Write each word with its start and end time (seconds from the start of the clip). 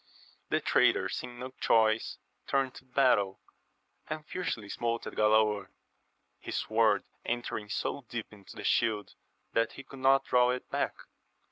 The 0.49 0.59
traitor 0.59 1.09
seeing 1.09 1.37
no 1.37 1.51
choice 1.61 2.17
turned 2.47 2.73
to 2.73 2.85
battle, 2.85 3.39
and 4.09 4.25
fiercely 4.25 4.67
smote 4.67 5.05
at 5.05 5.13
Galaor, 5.13 5.67
his 6.39 6.57
sword 6.57 7.03
entering 7.23 7.69
so 7.69 8.01
deep 8.09 8.33
into 8.33 8.55
the 8.55 8.63
shield 8.63 9.13
that 9.53 9.73
he 9.73 9.83
could 9.83 9.99
not 9.99 10.25
draw 10.25 10.49
it 10.49 10.67
back. 10.71 10.95